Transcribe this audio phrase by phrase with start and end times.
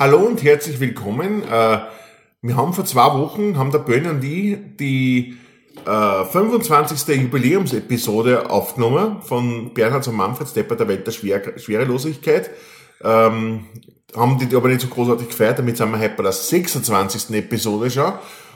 [0.00, 1.42] Hallo und herzlich willkommen.
[1.42, 1.78] Äh,
[2.40, 5.36] wir haben vor zwei Wochen, haben der Böhne und ich die
[5.84, 7.06] äh, 25.
[7.24, 12.48] Jubiläumsepisode aufgenommen von Bernhard und Manfred Stepper der Welt der Schwer Schwerelosigkeit.
[13.04, 13.66] Ähm,
[14.16, 17.36] haben die aber nicht so großartig gefeiert, damit sind wir heute bei der 26.
[17.36, 18.14] Episode schon.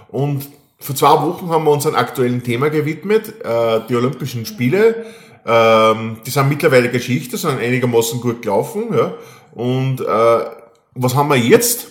[0.08, 0.48] Und
[0.78, 5.04] vor zwei Wochen haben wir uns einem aktuellen Thema gewidmet, äh, die Olympischen Spiele.
[5.44, 8.96] Ähm, die sind mittlerweile Geschichte, sind einigermaßen gut gelaufen.
[8.96, 9.12] Ja.
[9.52, 10.63] Und äh,
[10.94, 11.88] was haben wir jetzt?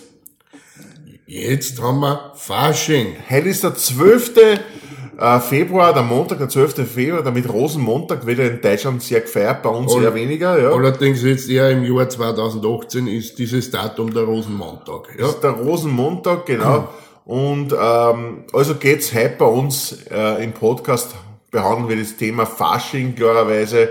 [1.26, 3.16] Jetzt haben wir Fasching.
[3.28, 4.32] Heute ist der 12.
[5.16, 6.90] Äh, Februar, der Montag, der 12.
[6.90, 10.60] Februar, damit Rosenmontag wieder in Deutschland sehr gefeiert, bei uns eher weniger.
[10.60, 10.70] Ja.
[10.70, 15.08] Allerdings jetzt eher im Jahr 2018 ist dieses Datum der Rosenmontag.
[15.16, 15.26] Ja.
[15.26, 16.88] Das ist der Rosenmontag, genau.
[17.24, 21.14] Und ähm, also geht's heute bei uns äh, im Podcast,
[21.50, 23.90] behandeln wir das Thema Fasching, klarerweise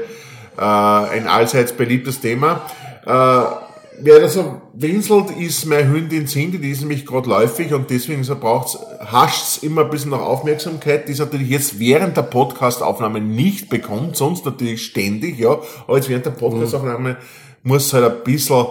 [0.58, 2.62] äh, ein allseits beliebtes Thema.
[3.06, 3.63] Äh,
[4.00, 8.24] wer da so winselt, ist meine Hündin Cindy, die ist nämlich gerade läufig und deswegen
[8.24, 13.22] so braucht's, hascht's immer ein bisschen nach Aufmerksamkeit, die es natürlich jetzt während der Podcastaufnahme
[13.22, 17.18] nicht bekommt, sonst natürlich ständig, ja, aber jetzt während der Podcastaufnahme
[17.64, 18.66] muss halt ein bisschen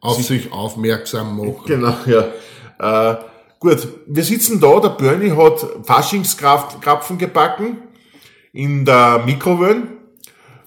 [0.00, 1.62] auf sich, sich aufmerksam machen.
[1.66, 3.12] Genau, ja.
[3.12, 3.16] Äh,
[3.58, 7.78] gut, wir sitzen da, der Bernie hat Faschingskrapfen gebacken
[8.52, 9.99] in der Mikrowelle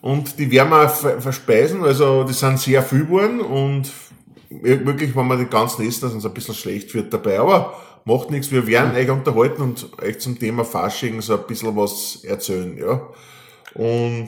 [0.04, 3.90] und die werden wir verspeisen, also die sind sehr viel geworden und
[4.50, 8.30] wirklich, wenn man die ganzen essen, sind sie ein bisschen schlecht wird dabei, aber macht
[8.30, 12.78] nichts, wir werden euch unterhalten und euch zum Thema Fasching so ein bisschen was erzählen,
[12.78, 13.02] ja.
[13.76, 14.28] Und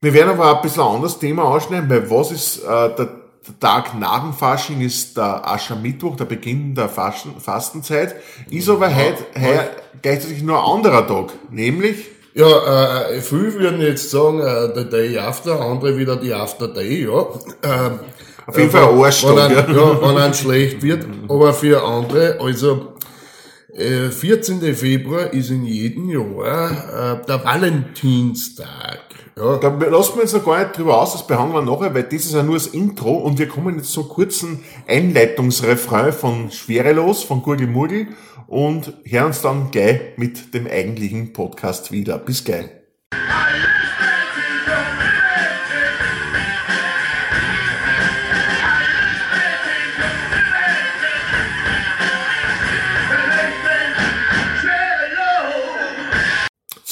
[0.00, 3.60] wir werden aber ein bisschen ein anderes Thema ausschneiden, weil was ist äh, der, der
[3.60, 8.16] Tag nach dem Fasching ist der Aschermittwoch, der Beginn der Fasten, Fastenzeit,
[8.50, 9.70] ist aber ja, heute, heute
[10.02, 15.18] gleichzeitig nur ein anderer Tag, nämlich ja, äh, viele würden jetzt sagen, äh, der Day
[15.18, 17.26] After, andere wieder die After Day, ja.
[17.62, 18.00] Ähm,
[18.46, 19.82] Auf jeden Fall ein Arschtag, wenn, ja.
[19.82, 21.06] ja, wenn einem schlecht wird.
[21.28, 22.94] Aber für andere, also,
[23.74, 24.74] äh, 14.
[24.74, 29.00] Februar ist in jedem Jahr äh, der Valentinstag.
[29.40, 29.56] Ja.
[29.56, 32.26] Da lassen wir uns noch gar nicht drüber aus, das behandeln wir nachher, weil das
[32.26, 37.42] ist ja nur das Intro und wir kommen jetzt zum kurzen Einleitungsrefrain von Schwerelos, von
[37.42, 38.08] Gurgelmurgel
[38.48, 42.18] und hören uns dann gleich mit dem eigentlichen Podcast wieder.
[42.18, 42.79] Bis gleich.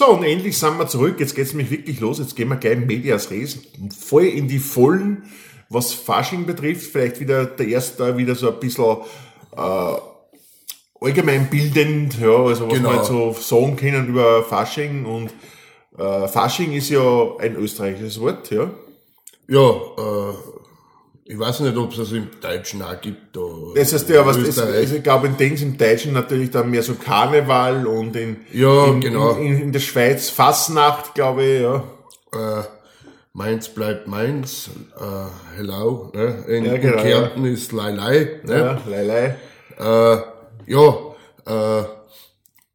[0.09, 1.21] So, und endlich sind wir zurück.
[1.21, 2.19] Jetzt geht's nämlich wirklich los.
[2.19, 3.59] Jetzt gehen wir gleich in Medias Res,
[3.95, 5.25] voll in die Vollen,
[5.69, 6.91] was Fasching betrifft.
[6.91, 8.97] Vielleicht wieder der erste wieder so ein bisschen
[9.55, 9.95] äh,
[10.99, 12.89] allgemein bildend, ja, also was genau.
[12.89, 15.31] wir halt so sagen können über Fasching und
[15.99, 18.71] äh, Fasching ist ja ein österreichisches Wort, ja.
[19.47, 20.35] Ja, äh,
[21.31, 23.37] ich weiß nicht, ob es das im Deutschen auch gibt.
[23.77, 26.83] das heißt ja, was das, also ich glaube, in Dings im Deutschen natürlich dann mehr
[26.83, 29.33] so Karneval und in, ja, in, genau.
[29.33, 31.85] in, in der Schweiz Fassnacht, glaube ich, ja.
[32.33, 32.63] Äh,
[33.35, 36.45] Mainz bleibt Mainz, äh, hello, ne?
[36.49, 37.53] In, ja, genau, in Kärnten ja.
[37.53, 38.59] ist Leilei, ne?
[38.59, 39.37] Ja, Leilei.
[39.79, 40.23] Äh,
[40.67, 40.99] ja,
[41.47, 41.85] äh,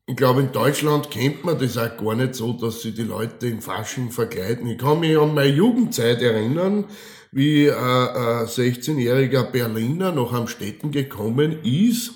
[0.06, 3.48] ich glaube, in Deutschland kennt man das auch gar nicht so, dass sich die Leute
[3.48, 4.68] im Fasching verkleiden.
[4.68, 6.86] Ich kann mich an meine Jugendzeit erinnern,
[7.34, 12.12] wie ein äh, 16-jähriger Berliner nach Amstetten gekommen ist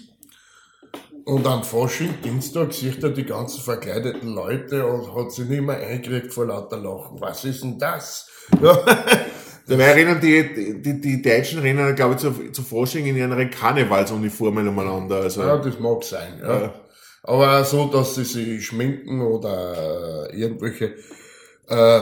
[1.25, 5.75] und am Fasching Dienstag sieht er die ganzen verkleideten Leute und hat sich nicht mehr
[5.75, 7.19] eingekriegt vor lauter Lachen.
[7.19, 8.29] Was ist denn das?
[8.61, 8.79] Ja.
[9.67, 14.69] Dabei rennen die, die, die Deutschen rennen, glaube ich, zu, zu Fasching in ihren Karnevalsuniformen
[14.69, 15.17] umeinander.
[15.17, 15.41] Also.
[15.41, 16.61] Ja, das mag sein, ja.
[16.61, 16.73] ja.
[17.23, 20.93] Aber so, dass sie sich schminken oder äh, irgendwelche
[21.67, 22.01] äh,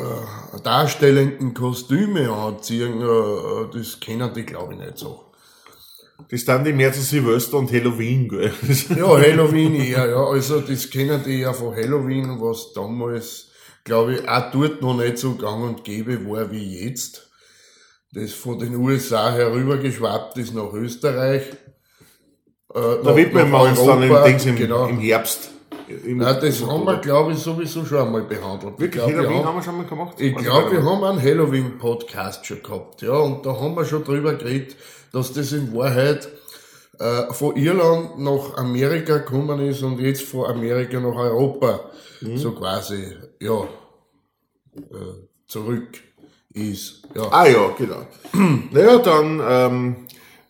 [0.00, 5.24] äh, darstellenden Kostüme anziehen, äh, das kennen die, glaube ich, nicht so.
[6.30, 8.52] Das dann die mehr zu Silvester und Halloween, gell?
[8.96, 10.24] ja, Halloween eher, ja.
[10.24, 13.50] Also das kennen die ja von Halloween, was damals
[13.84, 17.30] glaube ich, auch dort noch nicht so gang und gäbe war wie jetzt.
[18.12, 21.42] Das von den USA herübergeschwappt ist nach Österreich.
[22.74, 24.86] Äh, da widmen wir uns dann im, genau.
[24.86, 25.50] im Herbst.
[26.04, 28.78] Nein, das haben wir, glaube ich, sowieso schon einmal behandelt.
[28.78, 29.02] Wirklich?
[29.02, 30.20] Ich glaub, Halloween wir haben, haben, wir schon mal gemacht?
[30.20, 34.34] Ich glaube, wir haben einen Halloween-Podcast schon gehabt, ja, und da haben wir schon drüber
[34.34, 34.76] geredet,
[35.12, 36.28] dass das in Wahrheit
[36.98, 41.80] äh, von Irland nach Amerika gekommen ist und jetzt von Amerika nach Europa,
[42.20, 42.36] mhm.
[42.36, 43.62] so quasi, ja,
[44.76, 45.98] äh, zurück
[46.52, 47.02] ist.
[47.14, 47.28] Ja.
[47.30, 48.06] Ah ja, genau.
[48.70, 49.96] naja, dann, ähm,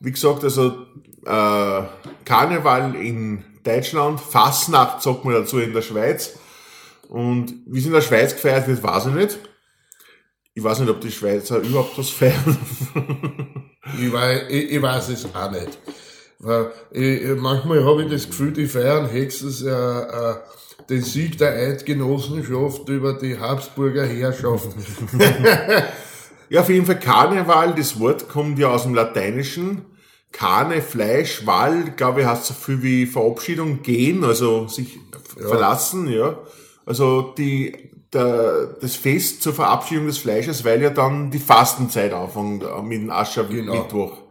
[0.01, 0.87] wie gesagt, also
[1.25, 1.83] äh,
[2.25, 6.39] Karneval in Deutschland, Fasnacht sagt man dazu in der Schweiz.
[7.09, 9.39] Und wie es in der Schweiz gefeiert wird, weiß ich nicht.
[10.55, 12.59] Ich weiß nicht, ob die Schweizer überhaupt was feiern.
[13.99, 15.79] Ich weiß, ich, ich weiß es auch nicht.
[16.39, 20.37] Weil ich, manchmal habe ich das Gefühl, die feiern höchstens äh, äh,
[20.89, 24.69] den Sieg der Eidgenossenschaft über die Habsburger Herrschaft.
[26.49, 29.85] ja, auf jeden Fall Karneval, das Wort kommt ja aus dem Lateinischen.
[30.33, 34.99] Karne, Fleisch, Wall, glaube ich, heißt so viel wie Verabschiedung, gehen, also sich
[35.41, 35.49] ja.
[35.49, 36.39] verlassen, ja.
[36.87, 42.65] Also die, der, das Fest zur Verabschiedung des Fleisches, weil ja dann die Fastenzeit anfängt
[42.65, 44.17] äh, mit dem Aschermittwoch.
[44.17, 44.31] Genau.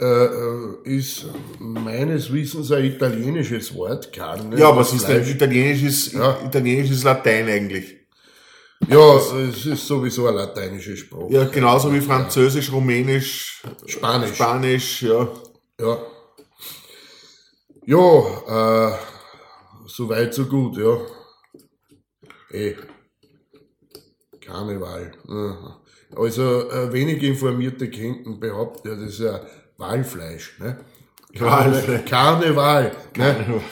[0.00, 1.26] Äh, äh, ist
[1.60, 4.58] meines Wissens ein italienisches Wort, Carne.
[4.58, 6.38] Ja, was ist denn italienisches, ja.
[6.44, 8.01] italienisches Latein eigentlich?
[8.88, 11.26] Ja, es ist sowieso ein lateinische Sprache.
[11.30, 14.34] Ja, genauso wie Französisch, Rumänisch, Spanisch.
[14.34, 15.28] Spanisch, ja.
[15.80, 15.98] Ja.
[17.84, 18.98] Ja, äh,
[19.86, 20.98] so weit, so gut, ja.
[22.50, 22.74] Eh.
[24.40, 25.12] Karneval.
[26.14, 29.40] Also, äh, wenig informierte Kenken behaupten ja, das ist ja
[29.78, 30.78] Walfleisch, ne?
[31.34, 33.62] Karne, Karneval, ne?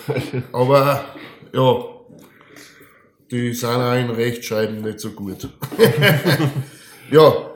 [0.52, 1.04] Aber,
[1.52, 1.89] ja,
[3.30, 5.48] die sind auch in Rechtschreiben nicht so gut.
[7.10, 7.50] ja.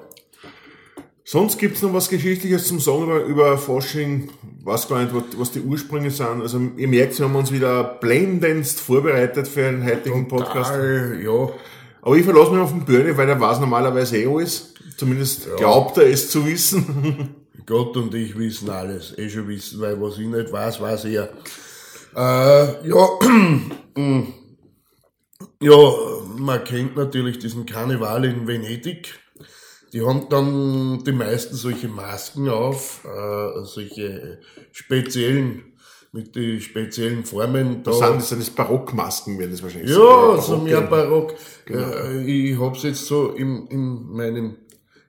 [1.24, 4.30] Sonst gibt's noch was Geschichtliches zum Sagen über, über Fasching?
[4.62, 6.42] Weiß gar nicht, was, was die Ursprünge sind.
[6.42, 10.72] Also, ihr merkt, wir haben uns wieder blendendst vorbereitet für einen heutigen Total, Podcast.
[11.22, 11.48] ja.
[12.02, 14.74] Aber ich verlasse mich auf den Börne, weil der weiß normalerweise eh alles.
[14.96, 15.56] Zumindest ja.
[15.56, 17.34] glaubt er es zu wissen.
[17.66, 21.30] Gott und ich wissen alles, eh schon wissen, weil was ich nicht weiß, weiß er.
[22.14, 23.08] Äh, ja,
[25.60, 25.92] ja,
[26.36, 29.18] man kennt natürlich diesen Karneval in Venedig.
[29.92, 34.40] Die haben dann die meisten solche Masken auf, äh, solche
[34.72, 35.74] speziellen,
[36.10, 37.82] mit den speziellen Formen.
[37.82, 41.34] Da sind das, sind das Barockmasken, werden das wahrscheinlich Ja, so mehr Barock.
[41.64, 41.90] Genau.
[41.90, 44.56] Äh, ich hab's jetzt so in, in meinem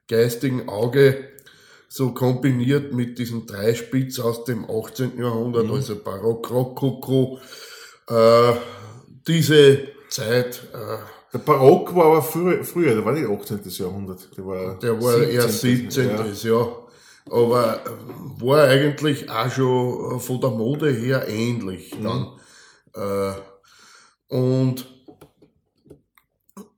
[0.08, 1.30] geistigen Auge
[1.88, 5.18] so kombiniert mit diesem Dreispitz aus dem 18.
[5.18, 5.74] Jahrhundert, mhm.
[5.74, 7.40] also Barock, Rokoko,
[8.10, 8.54] äh,
[9.28, 10.68] diese Zeit.
[10.74, 10.98] Äh,
[11.34, 13.60] der Barock war aber früher, früher, der war nicht 18.
[13.66, 14.30] Jahrhundert.
[14.38, 15.30] Der war, der war 17.
[15.30, 16.10] eher 17.
[16.10, 16.26] Ja.
[16.50, 16.78] ja.
[17.30, 22.04] Aber äh, war eigentlich auch schon von der Mode her ähnlich mhm.
[22.04, 22.28] dann.
[22.94, 24.88] Äh, und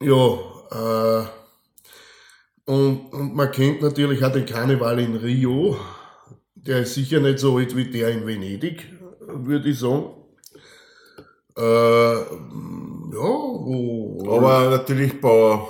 [0.02, 0.40] ja,
[0.72, 1.26] äh,
[2.66, 5.78] und, und man kennt natürlich auch den Karneval in Rio.
[6.56, 8.86] Der ist sicher nicht so alt wie der in Venedig,
[9.22, 10.17] würde ich sagen.
[11.58, 12.16] Äh,
[13.14, 15.14] ja, wo, aber natürlich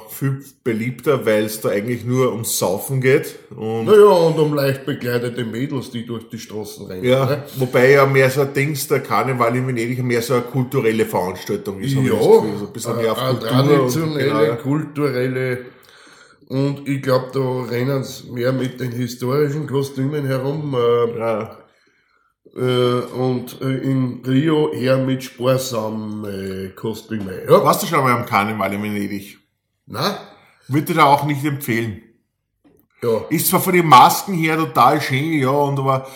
[0.09, 3.35] viel beliebter, weil es da eigentlich nur ums Saufen geht.
[3.55, 7.05] Und naja, und um leicht bekleidete Mädels, die durch die Straßen rennen.
[7.05, 7.43] Ja, ne?
[7.55, 11.79] wobei ja mehr so ein Dings, der Karneval in Venedig mehr so eine kulturelle Veranstaltung
[11.79, 11.93] ist.
[11.93, 15.59] Ja, so ein bisschen mehr auf eine traditionelle, und, genau, kulturelle
[16.49, 20.75] und ich glaube, da rennen sie mehr mit den historischen Kostümen herum.
[20.75, 21.57] Äh, ja.
[22.57, 27.29] Äh, und äh, in Rio eher mit sparsamen Kostümen.
[27.47, 27.63] Ja.
[27.63, 29.37] Warst du schon mal am Karneval in Venedig?
[29.85, 30.17] Na?
[30.67, 32.01] Würde da auch nicht empfehlen.
[33.01, 33.21] Ja.
[33.29, 36.07] Ist zwar von den Masken her total schön, ja, und aber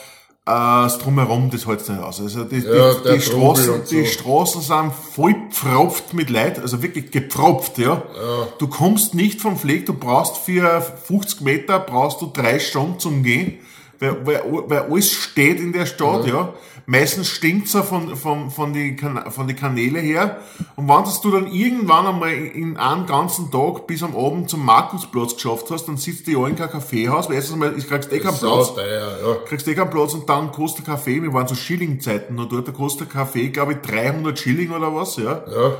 [0.45, 2.19] äh, das Drumherum, das hält nicht aus.
[2.19, 3.95] Also die, ja, die, die Straßen, so.
[3.95, 8.01] die Straßen sind voll pfropft mit Leid, also wirklich gepfropft, ja.
[8.15, 8.47] ja.
[8.57, 13.21] Du kommst nicht vom Fleck, du brauchst für 50 Meter, brauchst du drei Stunden zum
[13.23, 13.59] Gehen,
[14.01, 16.33] weil, weil, weil alles steht in der Stadt, ja.
[16.33, 16.53] ja.
[16.87, 18.97] Meistens stinkt's ja von, von, von die,
[19.29, 20.39] von die Kanäle her.
[20.75, 25.35] Und wenn du dann irgendwann einmal in einem ganzen Tag bis am Abend zum Markusplatz
[25.35, 28.19] geschafft hast, dann sitzt du ja in kein Kaffeehaus, weil erstens mal, ich kriegst eh
[28.19, 28.73] keinen Platz.
[28.73, 29.35] Teuer, ja.
[29.45, 32.67] Kriegst eh keinen Platz und dann kostet der Kaffee, wir waren so Schillingzeiten noch dort,
[32.67, 35.43] da kostet der Kaffee, glaube ich, 300 Schilling oder was, ja.
[35.47, 35.73] Ja.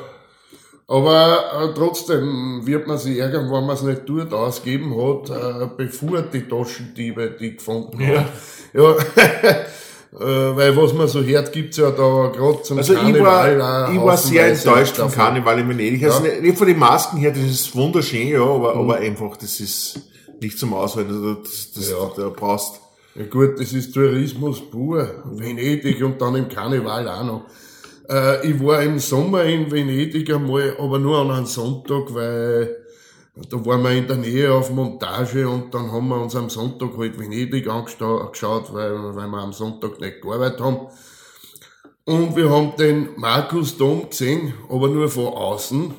[0.91, 5.69] Aber äh, trotzdem wird man sich ärgern, wenn man es nicht dort ausgeben hat, äh,
[5.77, 8.25] bevor die Taschendiebe die gefunden haben.
[8.73, 8.81] Ja.
[8.81, 8.95] ja.
[10.13, 13.53] Äh, weil was man so hört, gibt's ja da gerade zum also Karneval.
[13.53, 16.03] Ich war, ich war sehr enttäuscht vom Karneval in Venedig.
[16.03, 16.41] Also ja.
[16.41, 18.81] nicht von den Masken her, das ist wunderschön, ja, aber, mhm.
[18.81, 20.01] aber einfach, das ist
[20.41, 21.11] nicht zum Aushalten.
[21.11, 22.11] Also das, das, ja.
[22.17, 22.81] da brauchst.
[23.15, 25.09] Ja gut, das ist Tourismus pur.
[25.31, 27.45] Venedig und dann im Karneval auch noch.
[28.11, 32.75] Äh, ich war im Sommer in Venedig einmal, aber nur an einem Sonntag, weil
[33.49, 36.97] da waren wir in der Nähe auf Montage und dann haben wir uns am Sonntag
[36.97, 40.87] halt Venedig angeschaut, weil, weil wir am Sonntag nicht gearbeitet haben.
[42.03, 45.93] Und wir haben den Markusdom gesehen, aber nur von außen.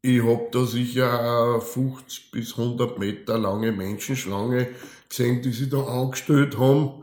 [0.00, 4.68] Ich hab da sicher 50 bis 100 Meter lange Menschenschlange
[5.10, 7.02] gesehen, die sich da angestellt haben.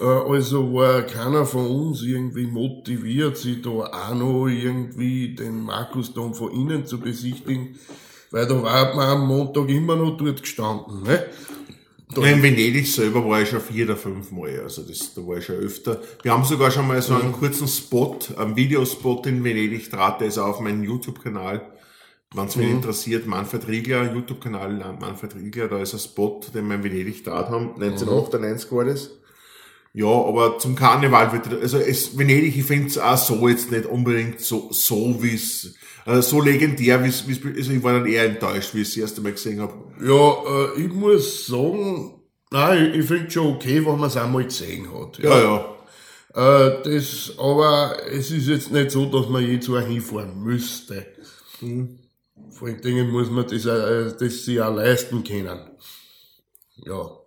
[0.00, 6.34] Äh, also war keiner von uns irgendwie motiviert, sich da auch noch irgendwie den Markusdom
[6.34, 7.78] von innen zu besichtigen.
[8.30, 11.02] Weil da war man am Montag immer noch dort gestanden.
[11.02, 11.24] Ne?
[12.16, 15.36] Ja, in Venedig selber war ich schon vier oder fünf Mal, also das, da war
[15.36, 16.00] ich schon öfter.
[16.22, 20.28] Wir haben sogar schon mal so einen kurzen Spot, einen Videospot in Venedig draht, der
[20.28, 21.60] ist auf meinem YouTube-Kanal.
[22.34, 26.76] Wenn es mich interessiert, Manfred Riegler, YouTube-Kanal Manfred Riegler, da ist ein Spot, den wir
[26.76, 29.10] in Venedig draht haben, 1998 war das.
[29.98, 33.84] Ja, aber zum Karneval wird, also es, Venedig, ich finde es auch so jetzt nicht
[33.84, 35.74] unbedingt so, so wie es,
[36.06, 39.02] äh, so legendär, wie es, also ich war dann eher enttäuscht, wie ich es das
[39.02, 39.74] erste Mal gesehen habe.
[40.00, 42.14] Ja, äh, ich muss sagen,
[42.52, 45.18] nein, ich finde es schon okay, wenn man es einmal gesehen hat.
[45.18, 46.68] Ja, ja.
[46.68, 51.06] Äh, das, aber es ist jetzt nicht so, dass man jetzt so hinfahren müsste.
[51.60, 51.98] Mhm.
[52.52, 55.58] Vor allen Dingen muss man das, äh, das sich auch leisten können.
[56.86, 57.18] Ja.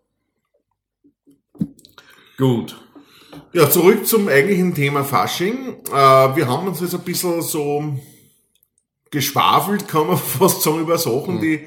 [2.42, 2.76] Gut.
[3.54, 5.76] Ja, zurück zum eigentlichen Thema Fasching.
[5.90, 8.00] Äh, wir haben uns jetzt ein bisschen so
[9.12, 11.60] geschwafelt, kann man fast sagen, über Sachen, die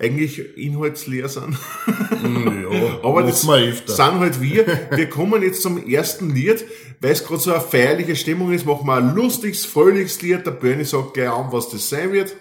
[0.00, 1.56] eigentlich inhaltsleer sind.
[1.86, 4.66] Ja, Aber das sind halt wir.
[4.90, 6.64] Wir kommen jetzt zum ersten Lied,
[7.00, 10.44] weil es gerade so eine feierliche Stimmung ist, machen wir ein lustiges, fröhliches Lied.
[10.44, 12.34] Der Bernie sagt gleich an, was das sein wird.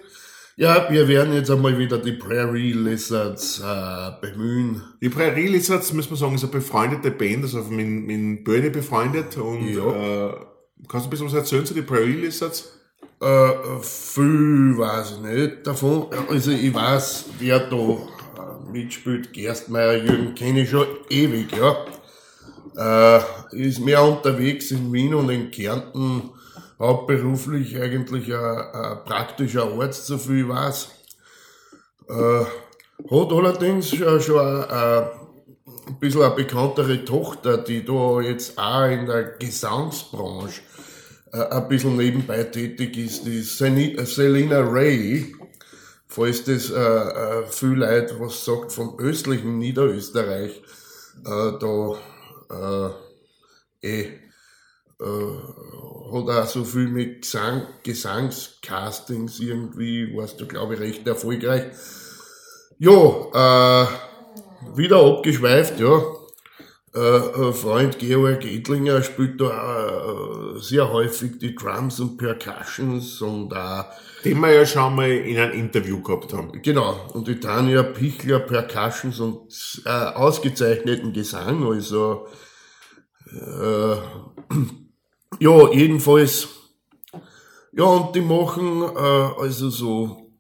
[0.57, 4.81] Ja, wir werden jetzt einmal wieder die Prairie Lizards äh, bemühen.
[5.01, 9.35] Die Prairie Lizards, muss man sagen, ist eine befreundete Band, also mit, mit Bernie befreundet.
[9.35, 10.27] Und Ja.
[10.29, 10.33] äh,
[10.88, 12.71] kannst du ein bisschen was erzählen zu den Prairie Lizards?
[13.21, 13.50] Äh,
[13.81, 16.07] viel weiß ich nicht davon.
[16.29, 19.33] Also ich weiß, wer da äh, mitspielt.
[19.33, 21.75] Gerstmeier Jürgen kenne ich schon ewig, ja.
[22.77, 23.21] Äh,
[23.51, 26.29] ist mehr unterwegs in Wien und in Kärnten,
[26.79, 30.89] hauptberuflich eigentlich ein, ein praktischer Arzt, so viel ich weiß.
[32.10, 32.46] Äh,
[33.10, 35.12] hat allerdings schon schon eine,
[35.88, 40.62] ein bisschen eine bekanntere Tochter, die da jetzt auch in der Gesangsbranche
[41.32, 45.36] äh, ein bisschen nebenbei tätig ist, die Selina Ray,
[46.08, 50.62] falls das äh, äh, viel Leute was sagt vom östlichen Niederösterreich,
[51.25, 51.96] äh, da
[53.82, 54.01] äh, eh,
[55.01, 55.05] äh,
[56.12, 61.63] hat auch so viel mit Gesang, Gesangscastings irgendwie, warst du glaube ich recht erfolgreich.
[62.77, 63.88] Ja, äh,
[64.75, 66.01] wieder abgeschweift, ja.
[66.93, 73.85] Äh, Freund Georg Edlinger spielt da äh, sehr häufig die Drums und Percussions und auch,
[74.24, 76.62] Den wir ja schon mal in einem Interview gehabt haben.
[76.62, 82.27] genau, und die Tanja Pichler Percussions und äh, ausgezeichneten Gesang, also
[83.29, 83.97] äh,
[85.39, 86.47] ja, jedenfalls
[87.77, 90.31] ja, und die machen äh, also so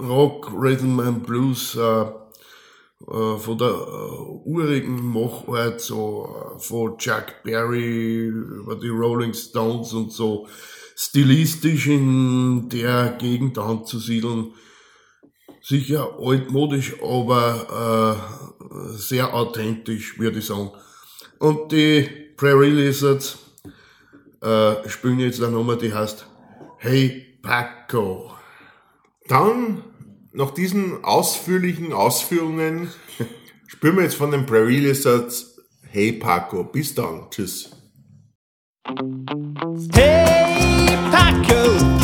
[0.00, 7.42] Rock, Rhythm and Blues äh, äh, von der äh, urigen Machart, so äh, von Chuck
[7.44, 10.48] Berry über die Rolling Stones und so
[10.96, 14.54] stilistisch in der Gegend anzusiedeln.
[15.62, 18.18] Sicher altmodisch, aber
[18.60, 20.72] äh, sehr authentisch, würde ich sagen.
[21.38, 23.38] Und die Prairie Lizards
[24.42, 26.26] äh, spielen jetzt eine Nummer, die heißt
[26.78, 28.32] Hey Paco.
[29.28, 29.82] Dann,
[30.32, 32.90] nach diesen ausführlichen Ausführungen,
[33.66, 36.64] spüren wir jetzt von den Prairie Lizards Hey Paco.
[36.64, 37.30] Bis dann.
[37.30, 37.70] Tschüss.
[39.94, 41.95] Hey, Paco,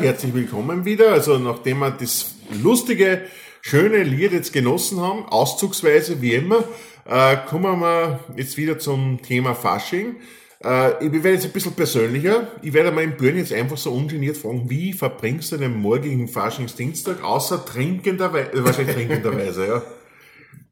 [0.00, 1.12] Herzlich willkommen wieder.
[1.12, 3.22] Also nachdem wir das lustige,
[3.60, 6.64] schöne Lied jetzt genossen haben, auszugsweise wie immer,
[7.08, 10.16] äh, kommen wir jetzt wieder zum Thema Fasching.
[10.64, 12.48] Äh, ich werde jetzt ein bisschen persönlicher.
[12.60, 16.26] Ich werde mal im Björn jetzt einfach so ungeniert fragen, wie verbringst du den morgigen
[16.26, 19.82] Faschingsdienstag, außer trinkenderweise, äh, wahrscheinlich trinkenderweise, ja.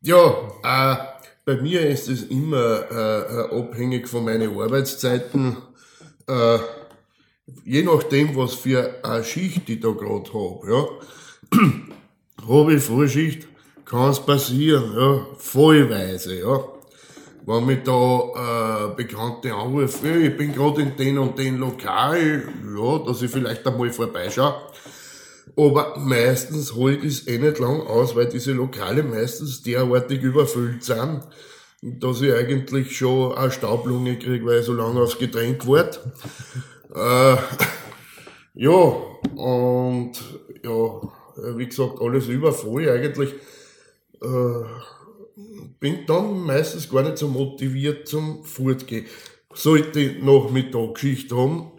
[0.03, 0.97] Ja, äh,
[1.45, 5.59] bei mir ist es immer äh, abhängig von meinen Arbeitszeiten.
[6.27, 6.59] Äh,
[7.65, 10.87] je nachdem, was für eine Schicht ich da gerade hab, ja.
[12.49, 13.49] habe ich Vorschicht,
[13.85, 16.65] kann es passieren, ja, vollweise, ja.
[17.45, 22.45] Wenn mich da äh, Bekannte anrufen, ich bin gerade in den und den Lokal,
[22.77, 24.55] ja, dass ich vielleicht einmal vorbeischaue.
[25.57, 31.23] Aber meistens holt es eh nicht lang aus, weil diese Lokale meistens derartig überfüllt sind,
[31.83, 36.01] dass ich eigentlich schon eine Staublunge kriege, weil ich so lange aufs Getränk wart.
[36.95, 37.37] Äh,
[38.55, 38.71] ja,
[39.35, 40.13] und
[40.63, 41.01] ja,
[41.57, 43.33] wie gesagt, alles übervoll eigentlich.
[44.23, 44.65] Äh,
[45.81, 49.07] bin dann meistens gar nicht so motiviert zum Fortgehen.
[49.53, 51.73] Sollte ich noch Mittagsgeschichte haben,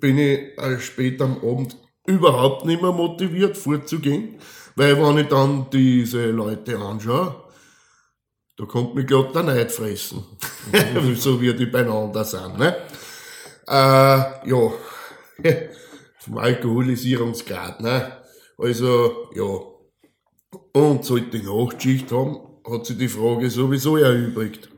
[0.00, 1.76] bin ich äh, spät am Abend
[2.06, 4.36] überhaupt nicht mehr motiviert, fortzugehen.
[4.76, 7.44] Weil wenn ich dann diese Leute anschaue,
[8.56, 10.24] da kommt mir glatt der Neid fressen.
[11.16, 12.58] so wie die beieinander sind.
[12.58, 12.76] Ne?
[13.68, 14.72] Äh, ja,
[16.18, 17.80] vom Alkoholisierungsgrad.
[17.80, 18.12] Ne?
[18.56, 19.60] Also, ja.
[20.72, 24.70] Und sollte ich Nachtschicht haben, hat sich die Frage sowieso erübrigt.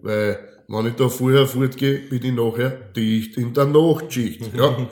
[0.00, 4.42] Weil, wenn ich da vorher fortgehe, bin ich nachher dicht in der Nachtschicht.
[4.56, 4.88] Ja.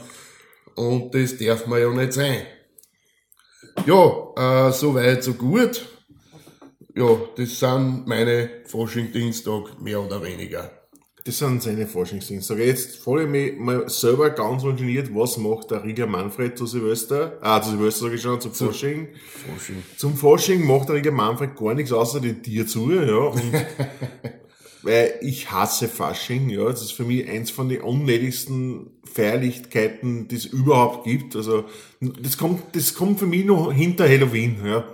[0.77, 2.43] Und das darf man ja nicht sein.
[3.87, 5.87] Ja, äh, so weit, so gut.
[6.97, 10.84] Ja, das sind meine Faschingdienstag, mehr oder weniger.
[11.27, 12.67] Das sind seine Forschungsdienstage.
[12.67, 17.39] Jetzt frage ich mich mal selber ganz ungeniert, was macht der Rieger Manfred zu Silvester?
[17.41, 19.09] Ah, zu Silvester sage ich schon, zum Fasching.
[19.57, 19.83] Fasching.
[19.97, 23.17] Zum Fasching macht der Rieger Manfred gar nichts außer die Tier zu, ja.
[23.17, 23.43] Und
[24.83, 26.67] weil ich hasse Fasching, ja.
[26.67, 31.37] Das ist für mich eins von den unnötigsten Feierlichkeiten, die es überhaupt gibt.
[31.37, 31.65] Also,
[32.01, 34.85] das kommt, das kommt für mich noch hinter Halloween, ja.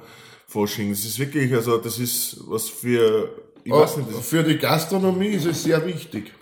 [0.47, 0.91] Fasching.
[0.91, 5.29] Das ist wirklich, also, das ist was für, ich weiß nicht, das Für die Gastronomie
[5.29, 6.33] ist es sehr wichtig.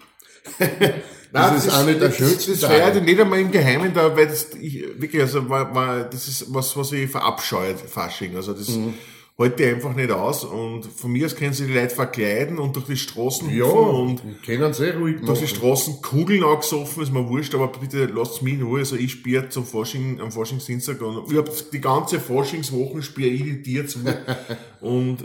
[0.59, 2.99] Nein, das ist eine der das- schönsten Das feiert Tage.
[3.01, 6.53] ich nicht einmal im Geheimen da, weil das, ich, wirklich, also, war, war, das ist
[6.55, 8.35] was, was ich verabscheue, Fasching.
[8.37, 8.95] Also, das Mhm.
[9.39, 10.45] halte ich einfach nicht aus.
[10.45, 14.23] Und von mir aus können sie die Leute verkleiden und durch die Straßen Ja, und
[14.45, 15.57] können sehr ruhig durch die machen.
[15.57, 18.79] Straßen Kugeln angesoffen, ist mir wurscht, aber bitte lasst mich in Ruhe.
[18.81, 23.43] Also, ich spiele zum Fasching, am Faschingsdienstag und ich hab die ganze Faschingswoche spiele ich
[23.43, 23.99] die Tier zu.
[24.81, 25.25] und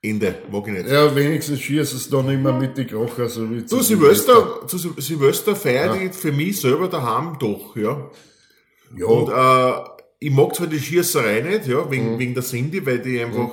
[0.00, 0.88] Ende, mag ich nicht.
[0.88, 5.00] Ja, wenigstens schießt es dann immer mit die Krocher, so wie Zu Silvester, zu Sil-
[5.00, 8.08] Silvester feiere ich für mich selber daheim doch, ja.
[8.96, 9.88] Ja, Und äh,
[10.20, 12.18] ich mag zwar die Schießerei nicht, ja, wegen, Mhm.
[12.20, 13.50] wegen der Cindy, weil die einfach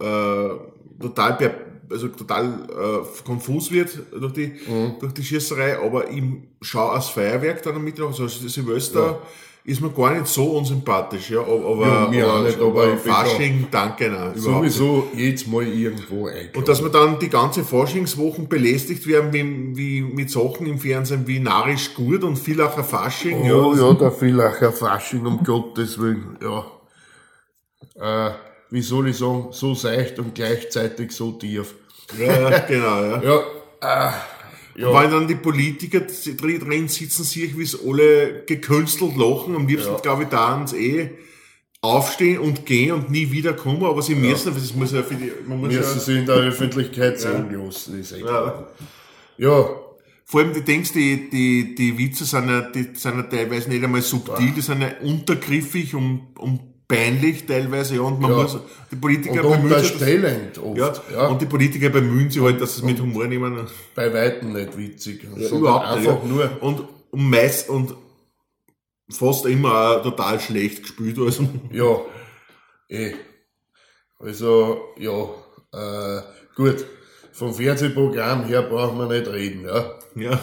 [0.00, 1.54] äh, total
[1.90, 4.96] also total äh, konfus wird durch die, Mhm.
[5.00, 6.22] durch die Schießerei, aber ich
[6.60, 9.22] schaue als Feuerwerk dann am Mittag, also Silvester
[9.68, 13.66] ist mir gar nicht so unsympathisch, ja, aber, Ja, mir auch nicht, aber bin Fasching,
[13.70, 14.74] danke, nein, überhaupt nicht.
[14.74, 16.56] sowieso jedes Mal irgendwo eingeladen.
[16.56, 21.26] Und dass wir dann die ganze Faschingswochen belästigt werden, wie, wie mit Sachen im Fernsehen
[21.26, 23.42] wie Narisch gut und Villacher Fasching.
[23.42, 26.64] Oh ja, ja, der Villacher Fasching, um Gottes Willen, ja.
[28.00, 28.32] Äh,
[28.70, 31.74] wie soll ich sagen, so seicht und gleichzeitig so tief.
[32.18, 33.22] ja, ja, genau, ja.
[33.22, 34.12] Ja, äh,
[34.78, 34.92] ja.
[34.92, 39.56] Weil dann die Politiker drin sitzen, sehe ich, wie es alle gekünstelt lachen.
[39.56, 41.10] Am liebsten, glaube ich, da uns eh
[41.80, 45.60] aufstehen und gehen und nie wiederkommen, aber sie müssen, das muss ja für die, man
[45.60, 48.68] muss ja, müssen sie in der Öffentlichkeit sehen lassen, ist ja,
[49.36, 49.68] Ja,
[50.24, 53.82] vor allem, du denkst, die, die, die Witze sind ja, die sind ja teilweise nicht
[53.82, 58.36] einmal subtil, die sind ja untergriffig und, und peinlich teilweise, ja, und man Ja.
[58.42, 58.58] muss,
[58.90, 59.92] die Politiker und bemühen sich,
[60.58, 60.78] oft.
[60.78, 63.66] ja, Ja, und die Politiker bemühen sich halt, dass sie es mit Humor nehmen.
[63.94, 65.22] bei Weitem nicht witzig.
[65.30, 66.28] sondern Überhaupt einfach ja.
[66.28, 67.94] nur, Und, und meist, und
[69.10, 71.46] fast immer auch total schlecht gespielt, also.
[71.72, 72.00] ja,
[72.88, 73.12] eh.
[74.18, 75.24] Also, ja,
[75.72, 76.22] äh,
[76.56, 76.84] gut.
[77.32, 79.92] Vom Fernsehprogramm her brauchen wir nicht reden, ja.
[80.16, 80.40] Ja.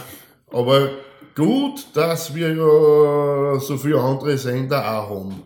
[0.52, 0.90] Aber
[1.36, 5.42] gut, dass wir ja so viele andere Sender auch haben.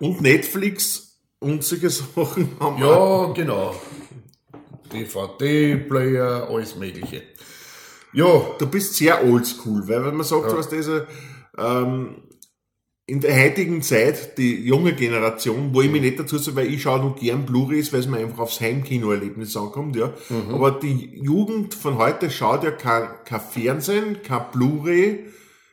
[0.00, 3.28] Und Netflix und solche Sachen haben auch.
[3.28, 3.74] Ja, genau.
[4.92, 7.22] DVD-Player, alles Mögliche.
[8.12, 11.06] Ja, Du bist sehr oldschool, weil wenn man sagt, was diese,
[11.58, 12.22] ähm,
[13.06, 16.82] in der heutigen Zeit, die junge Generation, wo ich mich nicht dazu sage, weil ich
[16.82, 20.12] schaue nur gern Blu-rays, weil es mir einfach aufs Heimkinoerlebnis ankommt, ja.
[20.52, 25.26] Aber die Jugend von heute schaut ja kein, kein Fernsehen, kein Blu-ray,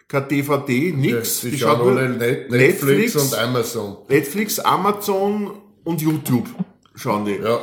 [0.07, 1.41] kein DVD, nix.
[1.41, 3.97] Die, Die schauen alle Net Netflix, und Amazon.
[4.07, 5.51] Netflix, Amazon
[5.83, 6.47] und YouTube
[6.95, 7.35] schauen die.
[7.35, 7.59] Ja.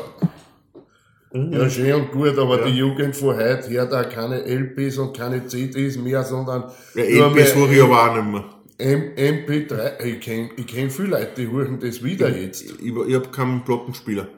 [1.35, 5.47] Ja, schön und gut, aber die Jugend von heute hört auch keine LPs und keine
[5.47, 8.45] CDs mehr, sondern Ja, mehr suche ich aber auch nicht mehr.
[8.77, 10.03] M MP3.
[10.05, 12.63] Ich kenn, ich kenn viele Leute, die hören das wieder jetzt.
[12.63, 14.29] Ich, ich habe keinen Plattenspieler.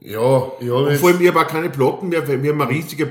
[0.00, 3.10] Ja, ja, vor allem, ich habe auch keine Platten mehr, weil wir haben eine riesige,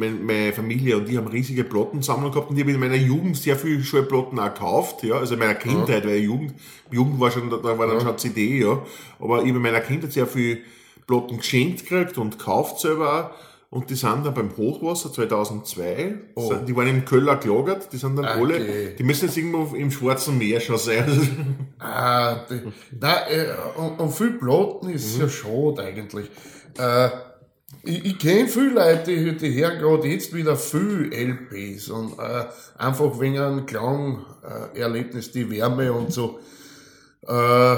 [0.00, 3.56] meine, Familie und ich haben riesige Plattensammlung gehabt und ich habe in meiner Jugend sehr
[3.56, 6.54] viele Schallplatten auch gekauft, ja, also in meiner Kindheit, weil Jugend,
[6.90, 8.82] Jugend war schon, da war dann schon CD, ja,
[9.18, 10.58] aber ich habe in meiner Kindheit sehr viele
[11.06, 13.50] Platten geschenkt gekriegt und gekauft selber auch.
[13.72, 18.16] Und die sind dann beim Hochwasser 2002, sind- die waren im Köller gelagert, die sind
[18.16, 18.38] dann Okay.
[18.40, 21.04] alle, die müssen jetzt irgendwo im Schwarzen Meer schon sein.
[21.78, 25.22] ah, die, da, äh, und, und viel Platten ist Mhm.
[25.22, 26.26] ja schade eigentlich.
[26.78, 27.10] Äh,
[27.84, 32.44] ich, ich kenne viele Leute, die, die hören gerade jetzt wieder viel LPs und äh,
[32.78, 36.40] einfach wegen einem Klangerlebnis, äh, die Wärme und so.
[37.26, 37.76] Äh,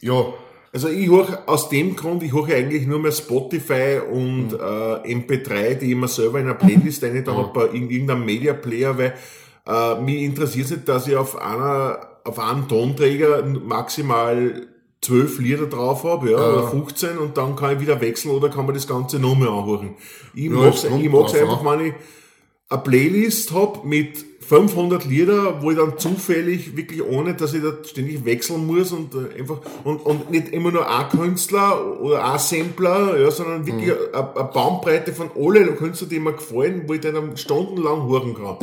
[0.00, 0.34] ja,
[0.72, 5.74] Also ich höre aus dem Grund, ich höre eigentlich nur mehr Spotify und äh, MP3,
[5.76, 8.98] die ich mir selber in einer Playlist rein da hab bei in irgendeinem Media Player,
[8.98, 9.14] weil
[9.66, 14.66] äh, mich interessiert nicht, dass ich auf einer auf einem Tonträger maximal
[15.04, 18.66] zwölf Lieder drauf habe, ja, oder 15 und dann kann ich wieder wechseln oder kann
[18.66, 19.94] man das Ganze noch mehr anhören.
[20.34, 21.94] Ich mag's, ich mag's drauf einfach, wenn ich
[22.68, 27.72] eine Playlist hab mit 500 Lieder, wo ich dann zufällig wirklich ohne, dass ich da
[27.82, 32.38] ständig wechseln muss und äh, einfach und, und nicht immer nur ein Künstler oder ein
[32.38, 37.00] Sampler, ja, sondern wirklich eine, eine Bandbreite von allen Künstlern, die mir gefallen, wo ich
[37.00, 38.58] dann stundenlang hören kann.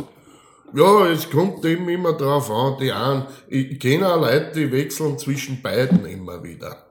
[0.74, 5.18] Ja, es kommt eben immer drauf an, die einen, ich, kenne auch Leute, die wechseln
[5.18, 6.86] zwischen beiden immer wieder.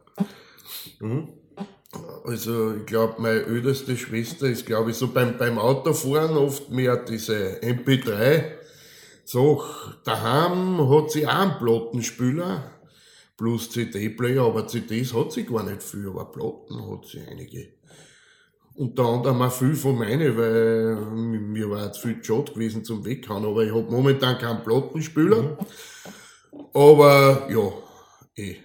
[2.23, 6.95] Also, ich glaube, meine älteste Schwester ist, glaube ich, so beim, beim Autofahren oft mehr
[6.97, 8.43] diese MP3.
[9.25, 9.63] So,
[10.03, 12.71] daheim hat sie auch einen Plattenspieler
[13.35, 17.80] plus CD-Player, aber CDs hat sie gar nicht viel, aber Platten hat sie einige.
[18.81, 23.45] Unter anderem auch viel von meine, weil mir war jetzt viel Jod gewesen zum Weghauen,
[23.45, 25.55] aber ich hab momentan keinen Plattenspieler.
[26.73, 27.71] Aber ja,
[28.43, 28.55] eh.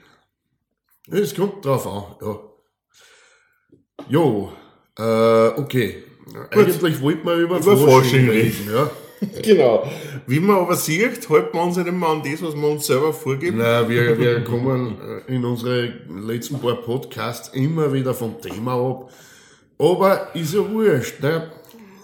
[1.10, 2.38] Es kommt drauf an, ja.
[4.08, 4.52] Jo,
[4.98, 6.04] äh, okay.
[6.50, 8.90] Eigentlich wollten wir über, Über Fasching reden, ja.
[9.42, 9.86] Genau.
[10.26, 13.12] Wie man aber sieht, halten wir uns nicht immer an das, was wir uns selber
[13.12, 13.58] vorgeben.
[13.58, 14.96] Na, wir, wir kommen
[15.28, 19.10] äh, in unsere letzten paar Podcasts immer wieder vom Thema ab.
[19.78, 21.50] Aber ist ja wurscht, ne?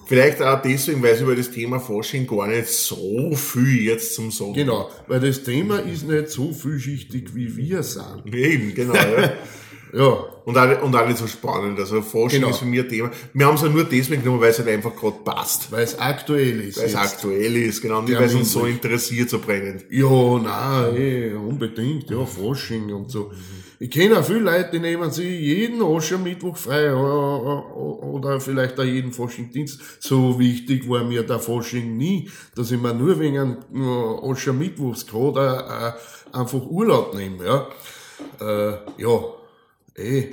[0.06, 4.30] Vielleicht auch deswegen, weil es über das Thema Forschung gar nicht so viel jetzt zum
[4.30, 8.22] Sagen Genau, weil das Thema ist nicht so vielschichtig, wie wir sind.
[8.26, 8.94] Eben, genau.
[8.94, 9.32] Ja.
[9.92, 11.78] Ja, Und, auch, und nicht so spannend.
[11.78, 12.50] Also Forschung Genau.
[12.50, 13.10] ist für mich ein Thema.
[13.34, 15.70] Wir haben es ja nur deswegen genommen, weil es halt einfach gerade passt.
[15.70, 16.78] weil es aktuell ist.
[16.78, 18.00] Weil es aktuell ist, genau.
[18.02, 19.84] Nicht, weil es uns so interessiert, so brennend.
[19.90, 23.30] Ja, nein, eh, unbedingt, ja, Fasching und so.
[23.78, 28.84] Ich kenne auch viele Leute, die nehmen sich jeden Aschermittwoch frei oder, oder vielleicht auch
[28.84, 29.80] jeden Faschingdienst.
[30.00, 35.06] So wichtig war mir der Fasching nie, dass ich mir nur wegen einem äh, Aschermittwochs
[35.06, 35.96] gerade
[36.32, 37.66] äh, einfach Urlaub nehme, ja.
[38.40, 39.20] Äh, ja,
[39.96, 40.32] eh,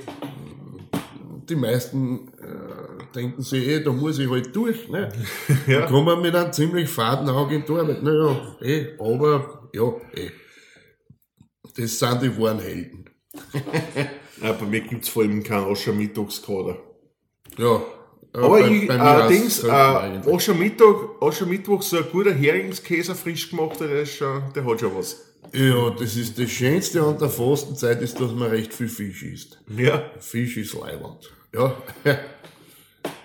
[1.48, 5.12] die meisten äh, denken sich, eh, da muss ich halt durch, ne?
[5.66, 5.86] Ja.
[5.86, 8.02] kommen mit einem ziemlich faden Auge in die Arbeit.
[8.02, 10.30] Naja, eh, aber, ja, eh.
[11.76, 13.04] Das sind die wahren Helden.
[14.42, 16.78] Ja, bei mir gibt's vor allem keinen Aschermittagskader.
[17.58, 17.82] Ja.
[18.32, 20.34] Aber bei- ich, bei mir äh, äh.
[20.34, 25.29] Aschermittag, Aschermittwoch, so ein guter Heringskäse frisch gemachter, der, ist schon, der hat schon was.
[25.52, 29.60] Ja, das ist das Schönste an der Fastenzeit, ist, dass man recht viel Fisch isst.
[29.76, 30.02] Ja.
[30.20, 31.30] Fisch ist Leibwand.
[31.54, 31.74] Ja.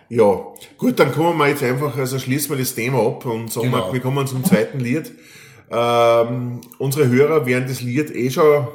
[0.08, 0.39] Ja,
[0.78, 3.88] gut, dann kommen wir jetzt einfach, also schließen wir das Thema ab und sagen Genau.
[3.88, 5.12] wir, wir kommen zum zweiten Lied.
[5.71, 8.67] Ähm, unsere Hörer werden das Lied eh schon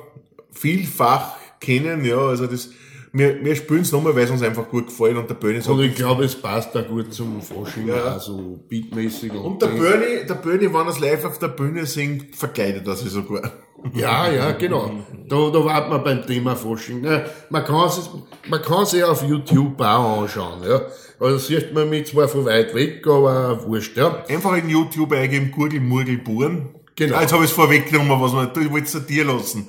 [0.51, 2.71] vielfach kennen, ja, also das,
[3.13, 5.71] wir, wir spielen es nochmal, weil es uns einfach gut gefällt und der Böni sagt,
[5.77, 7.97] Und ich glaube, es passt da gut zum Fasching, Ja.
[8.05, 9.33] also beatmäßig.
[9.33, 9.69] Und, und der.
[9.69, 13.51] Böni, der Böni, wenn er es live auf der Bühne singt, verkleidet er sich sogar.
[13.95, 14.91] Ja, ja, genau.
[15.29, 17.01] Da, da warten wir beim Thema Fasching.
[17.01, 17.25] Ne?
[17.49, 18.11] Man kann es,
[18.49, 20.83] man kann sich auf YouTube auch anschauen, ja.
[21.19, 24.23] Also sieht man mich zwar von weit weg, aber wurscht, ja.
[24.29, 26.69] Einfach in YouTube eingeben, Gurgel, Murgel, Buren.
[26.95, 27.17] Genau.
[27.17, 29.69] Ah, Jetzt habe ich es vorweggenommen, was man, ich wollte es dir lassen.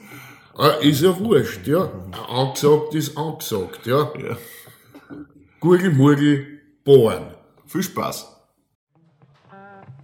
[0.57, 1.89] Ah, Ist ja wurscht, ja.
[2.29, 3.99] Angesagt ist angesagt, ja.
[3.99, 4.37] Ja.
[5.59, 7.27] Gurgel, Murgel, Bohren.
[7.65, 8.27] Viel Spaß.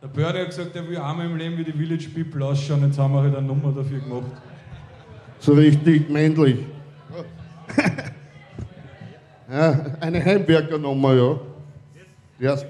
[0.02, 2.84] Der Börde hat gesagt, er will einmal im Leben wie die Village People ausschauen.
[2.84, 4.32] Jetzt haben wir halt eine Nummer dafür gemacht.
[5.40, 6.60] So richtig männlich.
[9.52, 11.40] ja, eine Heimwerkernummer, ja.
[12.40, 12.66] Der ist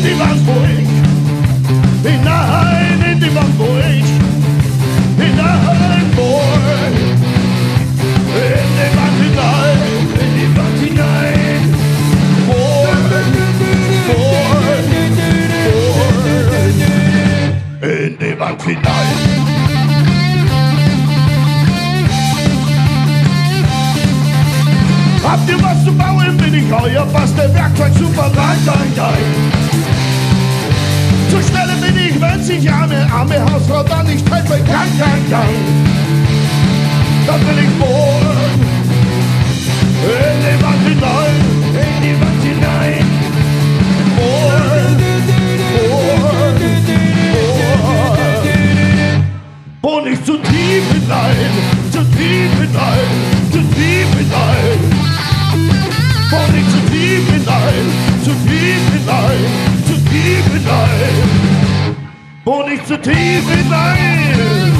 [0.00, 0.88] in die Wand, wo ich,
[2.10, 4.08] hinein in die Wand, wo ich,
[5.18, 6.40] hinein, wo
[8.36, 9.80] in die Wand hinein,
[10.20, 11.62] in die Wand hinein,
[12.46, 12.60] wo,
[14.08, 14.20] wo,
[17.86, 19.40] in die Wand hinein.
[25.22, 29.79] Habt ihr was zu bauen, bin ich euer Bastel Werkzeug super rein, rein, rein.
[31.30, 35.54] Zur Stelle bin ich, wenn sich arme, arme Hausfrau dann nicht helfe, kann, kann, kann.
[37.26, 38.60] Dann will ich bohren,
[40.02, 43.06] in die Wand hinein, in die Wand hinein.
[44.16, 44.96] Bohren,
[45.72, 46.56] bohren,
[47.32, 48.20] bohren.
[49.80, 51.52] Bohr nicht zu tief hinein,
[51.92, 53.10] zu tief hinein,
[53.52, 54.80] zu tief hinein.
[56.30, 57.86] Bohr nicht zu tief hinein,
[58.24, 59.44] zu tief hinein,
[59.86, 60.89] zu tief hinein.
[62.50, 64.72] Bohr nicht zu tief hinein.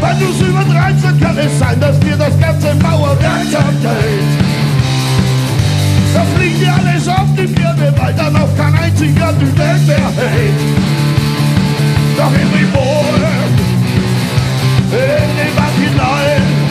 [0.00, 4.40] Wenn du's übertreibst, dann kann es sein, dass dir das ganze Mauerwerk zerteilt.
[6.14, 10.10] Da fliegt dir alles auf die Birne, weil dann auch kein einziger die Welt mehr
[10.16, 10.60] hält.
[12.16, 13.50] Doch in die Bohren,
[14.92, 16.63] in die Wand hinein,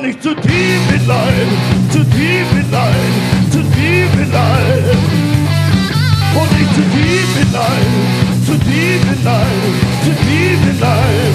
[0.00, 1.48] Bohr nicht zu tief hinein,
[1.90, 3.12] zu tief hinein,
[3.50, 4.84] zu tief hinein.
[6.32, 7.92] Bohr nicht zu tief hinein,
[8.46, 9.60] zu tief hinein,
[10.02, 11.32] zu tief hinein.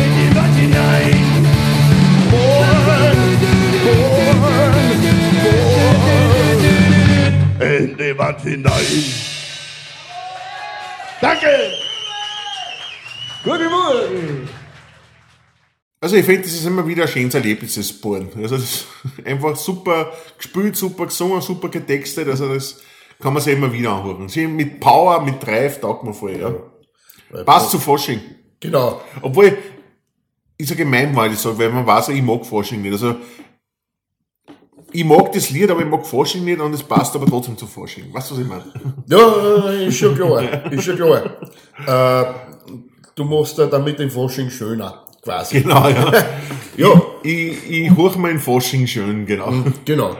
[0.03, 1.17] in die Wand hinein.
[7.59, 9.03] In die Wand hinein.
[11.21, 11.87] Danke!
[13.43, 14.50] Gute Morgen!
[16.00, 18.30] Also ich finde, das ist immer wieder ein schönes Erlebnis, das Bohren.
[18.36, 18.86] Also das ist
[19.26, 22.28] einfach super gespielt, super gesungen, super getextet.
[22.28, 22.82] Also das
[23.19, 24.28] kann man sich immer wieder anhören.
[24.30, 27.43] Sie mit Power, mit Drive taugt man voll, ja.
[27.43, 28.21] Passt zu Fasching.
[28.60, 29.02] Genau.
[29.21, 29.58] Obwohl,
[30.58, 32.93] ist ja gemein, weil ich sage, weil man weiß, ja, ich mag Fasching nicht.
[32.93, 33.15] Also,
[34.91, 37.67] ich mag das Lied, aber ich mag Fasching nicht und es passt aber trotzdem zu
[37.67, 38.13] Fasching.
[38.13, 38.65] Weißt du, was ich meine?
[39.08, 40.71] Ja, ist schon klar.
[40.71, 41.38] Ist schon klar.
[41.86, 42.34] Äh,
[43.17, 45.62] du machst ja damit den Fasching schöner, quasi.
[45.62, 46.12] Genau, ja.
[46.77, 49.51] Ja, Ich, ich hoch mein Fasching schön, genau.
[49.84, 50.15] genau.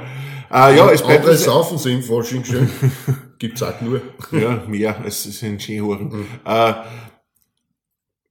[0.52, 2.68] Äh, ja, es bleibt Andere saufen sie im Fasching schön.
[3.40, 4.02] Gibt's auch nur.
[4.32, 6.26] Ja, mehr, es sind Skihuren.
[6.44, 6.74] Äh,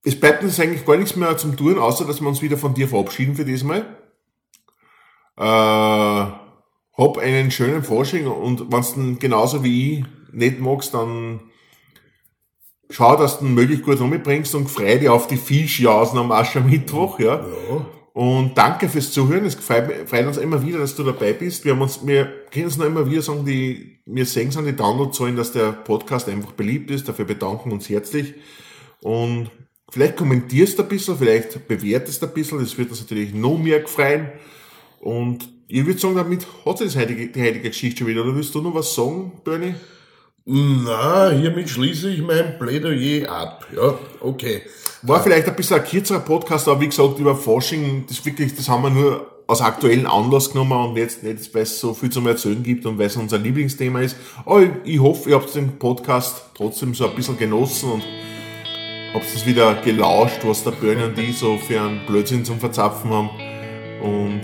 [0.03, 2.75] es bleibt uns eigentlich gar nichts mehr zum Tun, außer dass wir uns wieder von
[2.75, 3.87] dir verabschieden für diesmal.
[5.37, 11.41] Äh, hab einen schönen Fasching und wenn du genauso wie ich nicht magst, dann
[12.91, 17.19] schau, dass du ihn möglichst gut rumbringst und freu dich auf die Fischjausen am Aschermittwoch,
[17.19, 17.45] ja.
[18.13, 19.45] Und danke fürs Zuhören.
[19.45, 21.67] Es freut, uns immer wieder, dass du dabei bist.
[21.67, 24.65] Wir haben uns, wir können es noch immer wieder sagen, die, wir sehen es an
[24.65, 27.07] die Downloadzahlen, dass der Podcast einfach beliebt ist.
[27.07, 28.33] Dafür bedanken wir uns herzlich.
[29.03, 29.51] Und
[29.91, 32.59] vielleicht kommentierst du ein bisschen, vielleicht bewertest du ein bisschen.
[32.59, 34.29] Das wird uns natürlich noch mehr freuen.
[35.01, 38.23] Und ich würde sagen, damit hat sich das heutige, die heutige Geschichte schon wieder.
[38.25, 39.75] Oder willst du noch was sagen, Bernie?
[40.49, 43.67] Na, hiermit schließe ich mein Plädoyer ab.
[43.75, 44.63] Ja, okay.
[45.03, 48.69] War vielleicht ein bisschen ein kürzerer Podcast, aber wie gesagt, über Forschung, das wirklich, das
[48.69, 52.29] haben wir nur aus aktuellen Anlass genommen und jetzt nicht, weil es so viel zum
[52.29, 54.17] Erzählen gibt und weil es unser Lieblingsthema ist.
[54.45, 58.05] Aber ich, hoffe, ihr habt den Podcast trotzdem so ein bisschen genossen und
[59.15, 63.11] habt es wieder gelauscht, was der Bernie und ich so für einen Blödsinn zum Verzapfen
[63.11, 63.31] haben.
[64.01, 64.43] Und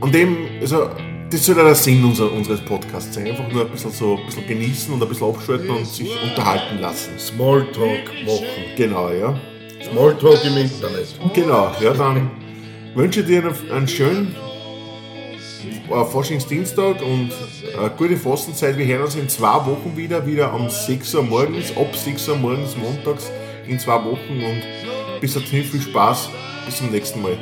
[0.00, 0.90] an dem, also,
[1.34, 3.26] das soll ja der Sinn unser, unseres Podcasts sein.
[3.26, 6.80] Einfach nur ein bisschen so, ein bisschen genießen und ein bisschen abschalten und sich unterhalten
[6.80, 7.18] lassen.
[7.18, 8.46] Smalltalk machen.
[8.76, 9.38] Genau, ja.
[9.82, 11.08] Smalltalk im Internet.
[11.34, 12.30] Genau, ja, dann
[12.94, 14.36] wünsche ich dir einen, einen schönen
[15.90, 17.32] äh, Faschingsdienstag und
[17.78, 18.78] eine gute Fastenzeit.
[18.78, 22.36] Wir hören uns in zwei Wochen wieder, wieder um 6 Uhr morgens, ab 6 Uhr
[22.36, 23.28] morgens montags
[23.66, 24.62] in zwei Wochen und
[25.20, 26.28] bis dahin viel Spaß.
[26.64, 27.36] Bis zum nächsten Mal.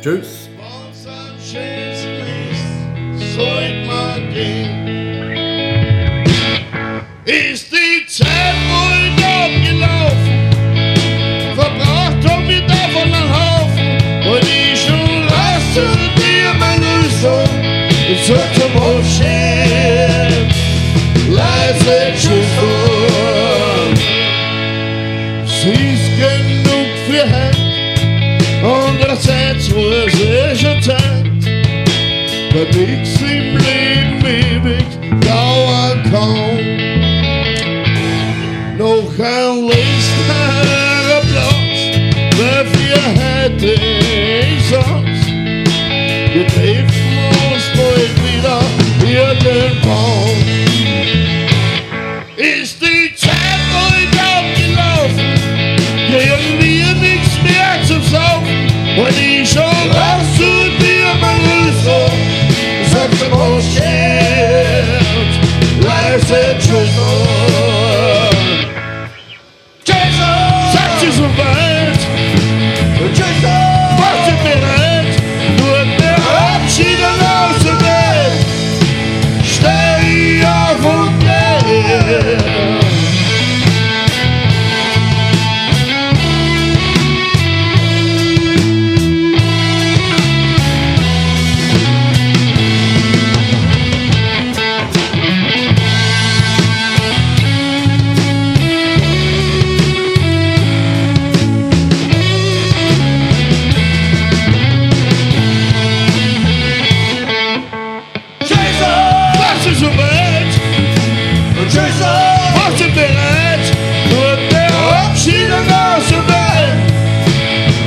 [0.00, 0.48] Tschüss.
[3.38, 6.24] So immer gehen.
[7.24, 10.38] Ist die Zeit wohl abgelaufen?
[11.54, 13.86] Verbraucht hab ich davon einen Haufen.
[14.28, 15.28] Und ich schon
[15.72, 17.50] zu dir, mein Rüstung.
[18.08, 20.48] Und so zum Abschied.
[21.30, 22.54] Leise Tschüss.
[25.46, 27.62] Sie ist genug für heute.
[28.64, 31.18] Andererseits muss ich schon Zeit.
[32.50, 33.07] Weil nichts im Leben
[109.78, 110.52] Was ist so weit?
[112.54, 113.66] Was sind bereit?
[114.10, 114.70] Nur der
[115.04, 116.80] Abschied aus der Welt.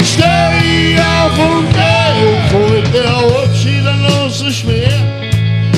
[0.06, 3.12] Steh auf und geh, hol der
[3.43, 4.99] Abschied aus so schwer.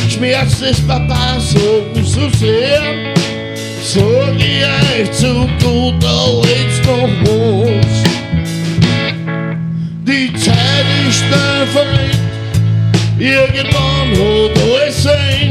[0.07, 2.81] Schmerz des Papas so, so sehr.
[3.81, 4.63] Sag ich
[5.01, 8.03] euch zu guter Letzt noch was.
[10.05, 12.23] Die Zeit ist schnell verringt.
[13.17, 15.42] Irgendwann hat alles sein.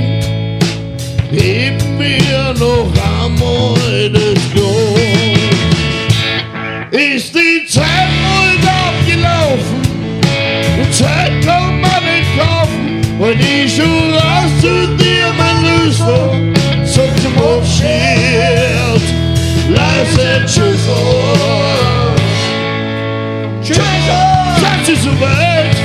[1.33, 2.93] Gib mir noch
[3.23, 5.33] einmal das Glas.
[6.91, 9.81] Ist die Zeit bald abgelaufen?
[10.77, 13.01] Die Zeit kann man nicht kaufen.
[13.19, 16.33] Und ich schon raus zu dir, mein Rüster.
[16.85, 19.03] Sag zum Abschied,
[19.71, 20.87] leise Tschüss.
[23.63, 23.79] Tschüss,
[24.89, 25.77] ihr so weit?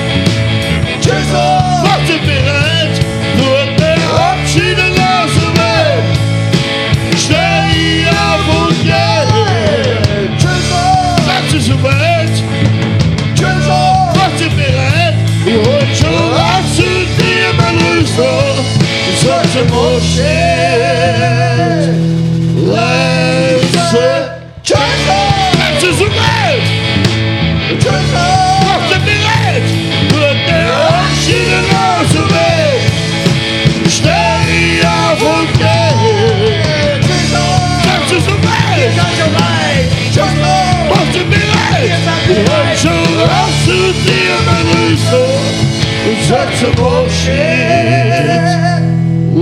[1.01, 2.56] Tschüss, was ihr
[46.27, 47.31] Und sag zum Abschied,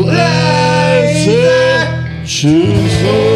[0.05, 1.35] leise
[2.23, 3.34] Tschüss.